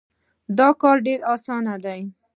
[0.57, 2.01] دا کار ډېر اسان دی.